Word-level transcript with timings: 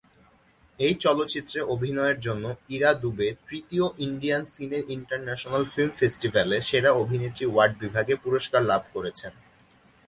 এই 0.79 0.93
চলচ্চিত্রে 1.03 1.59
অভিনয়ের 1.73 2.17
জন্য 2.19 2.45
ইরা 2.69 2.91
দুবে 3.01 3.27
তৃতীয় 3.47 3.85
ইন্ডিয়ান 4.07 4.43
সিনে 4.53 4.79
ইন্টারন্যাশনাল 4.95 5.63
ফিল্ম 5.73 5.91
ফেস্টিভ্যালে 5.99 6.57
সেরা 6.69 6.91
অভিনেত্রী 7.03 7.45
ওয়ার্ড 7.49 7.73
বিভাগে 7.83 8.13
পুরস্কার 8.23 8.61
লাভ 8.71 8.81
করেছেন। 8.93 9.33